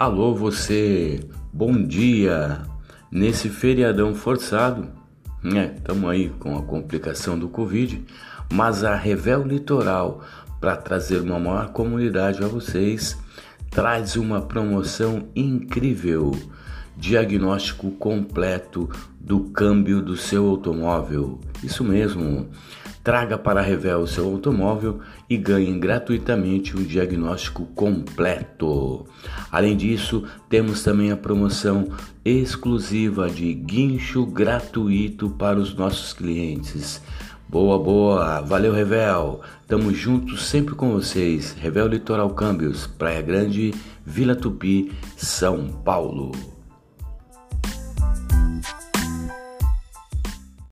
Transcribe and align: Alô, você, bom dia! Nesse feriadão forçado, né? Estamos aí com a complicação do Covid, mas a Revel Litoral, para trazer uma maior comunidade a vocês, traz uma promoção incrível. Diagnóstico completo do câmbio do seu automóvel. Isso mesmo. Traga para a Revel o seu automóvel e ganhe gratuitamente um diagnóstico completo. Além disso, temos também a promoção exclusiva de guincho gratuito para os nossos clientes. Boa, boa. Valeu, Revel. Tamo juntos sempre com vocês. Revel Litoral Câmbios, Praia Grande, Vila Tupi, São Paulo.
Alô, 0.00 0.34
você, 0.34 1.20
bom 1.52 1.74
dia! 1.82 2.62
Nesse 3.12 3.50
feriadão 3.50 4.14
forçado, 4.14 4.88
né? 5.42 5.74
Estamos 5.76 6.08
aí 6.08 6.30
com 6.38 6.56
a 6.56 6.62
complicação 6.62 7.38
do 7.38 7.50
Covid, 7.50 8.02
mas 8.50 8.82
a 8.82 8.96
Revel 8.96 9.46
Litoral, 9.46 10.24
para 10.58 10.74
trazer 10.74 11.20
uma 11.20 11.38
maior 11.38 11.68
comunidade 11.72 12.42
a 12.42 12.48
vocês, 12.48 13.18
traz 13.70 14.16
uma 14.16 14.40
promoção 14.40 15.28
incrível. 15.36 16.30
Diagnóstico 16.96 17.90
completo 17.90 18.88
do 19.20 19.50
câmbio 19.50 20.00
do 20.00 20.16
seu 20.16 20.48
automóvel. 20.48 21.40
Isso 21.62 21.84
mesmo. 21.84 22.48
Traga 23.04 23.36
para 23.36 23.60
a 23.60 23.62
Revel 23.62 24.00
o 24.00 24.06
seu 24.06 24.26
automóvel 24.26 25.00
e 25.28 25.36
ganhe 25.36 25.78
gratuitamente 25.78 26.74
um 26.74 26.82
diagnóstico 26.82 27.66
completo. 27.74 29.06
Além 29.50 29.76
disso, 29.76 30.24
temos 30.48 30.82
também 30.82 31.10
a 31.10 31.16
promoção 31.16 31.88
exclusiva 32.24 33.28
de 33.28 33.52
guincho 33.52 34.24
gratuito 34.26 35.30
para 35.30 35.58
os 35.58 35.74
nossos 35.74 36.12
clientes. 36.12 37.02
Boa, 37.48 37.78
boa. 37.78 38.40
Valeu, 38.42 38.72
Revel. 38.72 39.40
Tamo 39.66 39.92
juntos 39.92 40.46
sempre 40.46 40.74
com 40.76 40.92
vocês. 40.92 41.56
Revel 41.58 41.88
Litoral 41.88 42.30
Câmbios, 42.30 42.86
Praia 42.86 43.20
Grande, 43.20 43.74
Vila 44.06 44.36
Tupi, 44.36 44.92
São 45.16 45.66
Paulo. 45.84 46.59